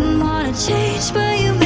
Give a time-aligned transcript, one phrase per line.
[0.00, 1.59] wanna change, but you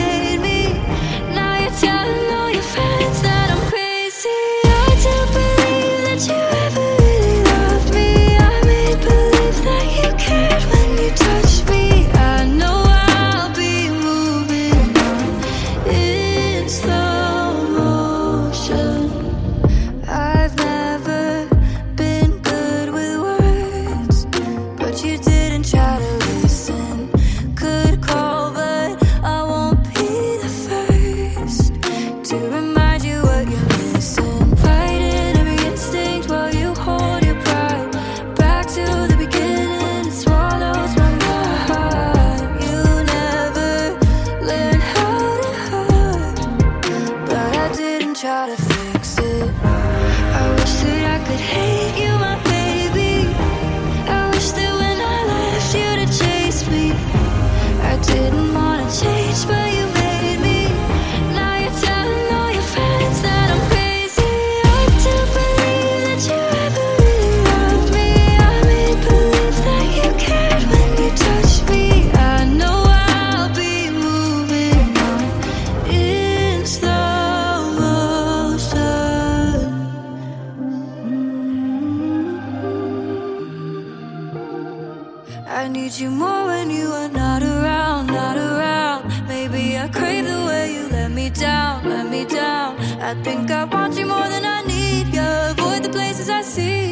[85.46, 89.02] I need you more when you are not around, not around.
[89.28, 92.78] Maybe I crave the way you let me down, let me down.
[93.00, 95.28] I think I want you more than I need you.
[95.52, 96.84] Avoid the places I see.